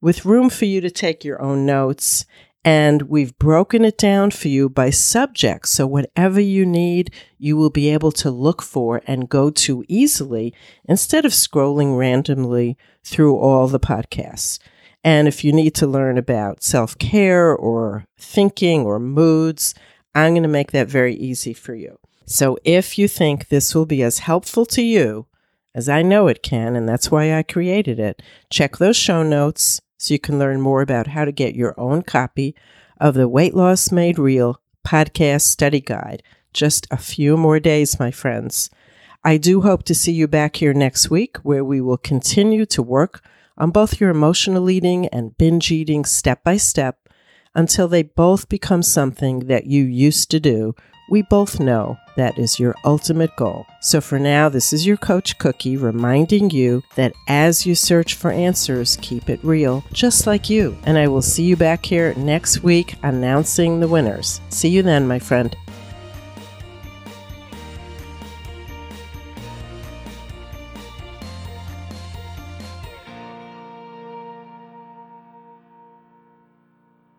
with 0.00 0.24
room 0.24 0.50
for 0.50 0.64
you 0.64 0.80
to 0.80 0.90
take 0.90 1.24
your 1.24 1.40
own 1.42 1.66
notes. 1.66 2.24
And 2.64 3.02
we've 3.02 3.38
broken 3.38 3.84
it 3.84 3.96
down 3.96 4.30
for 4.30 4.48
you 4.48 4.68
by 4.68 4.90
subject. 4.90 5.68
So, 5.68 5.86
whatever 5.86 6.40
you 6.40 6.66
need, 6.66 7.14
you 7.38 7.56
will 7.56 7.70
be 7.70 7.88
able 7.88 8.12
to 8.12 8.30
look 8.30 8.62
for 8.62 9.00
and 9.06 9.28
go 9.28 9.48
to 9.50 9.84
easily 9.88 10.52
instead 10.84 11.24
of 11.24 11.32
scrolling 11.32 11.96
randomly 11.96 12.76
through 13.04 13.38
all 13.38 13.68
the 13.68 13.80
podcasts. 13.80 14.58
And 15.04 15.28
if 15.28 15.44
you 15.44 15.52
need 15.52 15.74
to 15.76 15.86
learn 15.86 16.18
about 16.18 16.62
self 16.62 16.98
care 16.98 17.54
or 17.54 18.04
thinking 18.18 18.84
or 18.84 18.98
moods, 18.98 19.74
I'm 20.14 20.32
going 20.32 20.42
to 20.42 20.48
make 20.48 20.72
that 20.72 20.88
very 20.88 21.14
easy 21.14 21.54
for 21.54 21.74
you. 21.74 21.98
So, 22.26 22.58
if 22.64 22.98
you 22.98 23.08
think 23.08 23.48
this 23.48 23.74
will 23.74 23.86
be 23.86 24.02
as 24.02 24.18
helpful 24.18 24.66
to 24.66 24.82
you 24.82 25.26
as 25.74 25.88
I 25.88 26.02
know 26.02 26.26
it 26.26 26.42
can, 26.42 26.74
and 26.74 26.88
that's 26.88 27.10
why 27.10 27.34
I 27.34 27.44
created 27.44 28.00
it, 28.00 28.20
check 28.50 28.78
those 28.78 28.96
show 28.96 29.22
notes 29.22 29.80
so 29.98 30.14
you 30.14 30.18
can 30.18 30.38
learn 30.38 30.60
more 30.60 30.80
about 30.80 31.08
how 31.08 31.24
to 31.24 31.32
get 31.32 31.54
your 31.54 31.74
own 31.78 32.02
copy 32.02 32.54
of 32.98 33.14
the 33.14 33.28
Weight 33.28 33.54
Loss 33.54 33.92
Made 33.92 34.18
Real 34.18 34.60
podcast 34.86 35.42
study 35.42 35.80
guide. 35.80 36.22
Just 36.54 36.86
a 36.90 36.96
few 36.96 37.36
more 37.36 37.60
days, 37.60 38.00
my 38.00 38.10
friends. 38.10 38.70
I 39.24 39.36
do 39.36 39.60
hope 39.60 39.82
to 39.84 39.94
see 39.94 40.12
you 40.12 40.28
back 40.28 40.56
here 40.56 40.72
next 40.72 41.10
week 41.10 41.36
where 41.38 41.64
we 41.64 41.80
will 41.80 41.98
continue 41.98 42.64
to 42.66 42.82
work 42.82 43.22
on 43.58 43.70
both 43.70 44.00
your 44.00 44.10
emotional 44.10 44.70
eating 44.70 45.08
and 45.08 45.36
binge 45.36 45.70
eating 45.70 46.04
step 46.04 46.42
by 46.44 46.56
step 46.56 47.08
until 47.54 47.88
they 47.88 48.04
both 48.04 48.48
become 48.48 48.82
something 48.82 49.40
that 49.40 49.66
you 49.66 49.82
used 49.82 50.30
to 50.30 50.38
do 50.38 50.74
we 51.08 51.22
both 51.22 51.60
know 51.60 51.98
that 52.16 52.38
is 52.38 52.58
your 52.58 52.74
ultimate 52.84 53.34
goal. 53.36 53.66
So 53.80 54.00
for 54.00 54.18
now, 54.18 54.48
this 54.48 54.72
is 54.72 54.86
your 54.86 54.96
Coach 54.96 55.38
Cookie 55.38 55.76
reminding 55.76 56.50
you 56.50 56.82
that 56.96 57.14
as 57.28 57.64
you 57.64 57.74
search 57.74 58.14
for 58.14 58.30
answers, 58.30 58.98
keep 59.00 59.30
it 59.30 59.40
real, 59.42 59.84
just 59.92 60.26
like 60.26 60.50
you. 60.50 60.76
And 60.84 60.98
I 60.98 61.08
will 61.08 61.22
see 61.22 61.44
you 61.44 61.56
back 61.56 61.86
here 61.86 62.14
next 62.14 62.62
week 62.62 62.96
announcing 63.02 63.80
the 63.80 63.88
winners. 63.88 64.40
See 64.48 64.68
you 64.68 64.82
then, 64.82 65.06
my 65.06 65.18
friend. 65.18 65.56